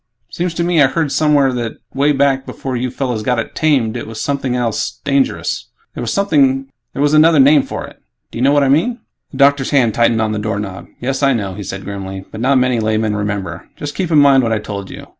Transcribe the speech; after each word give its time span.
Seems 0.31 0.55
to 0.55 0.63
me 0.63 0.81
I 0.81 0.87
heard 0.87 1.11
somewhere 1.11 1.53
that, 1.53 1.73
way 1.93 2.11
back 2.11 2.47
before 2.47 2.75
you 2.75 2.89
fellows 2.89 3.21
got 3.21 3.37
it 3.37 3.53
'tamed' 3.53 3.95
it 3.95 4.07
was 4.07 4.19
something 4.19 4.55
else 4.55 4.99
dangerous. 5.03 5.67
There 5.93 6.01
was 6.01 7.13
another 7.13 7.39
name 7.39 7.61
for 7.61 7.85
it. 7.85 8.01
Do 8.31 8.39
you 8.39 8.43
know 8.43 8.51
what 8.51 8.63
I 8.63 8.67
mean?" 8.69 8.97
The 9.29 9.37
doctor's 9.37 9.69
hand 9.69 9.93
tightened 9.93 10.19
on 10.19 10.31
the 10.31 10.39
doorknob. 10.39 10.87
"Yes, 10.99 11.21
I 11.21 11.33
know," 11.33 11.53
he 11.53 11.61
said 11.61 11.83
grimly, 11.85 12.25
"but 12.31 12.41
not 12.41 12.57
many 12.57 12.79
laymen 12.79 13.15
remember. 13.15 13.69
Just 13.75 13.93
keep 13.93 14.09
in 14.09 14.17
mind 14.17 14.41
what 14.41 14.51
I 14.51 14.57
told 14.57 14.89
you. 14.89 15.05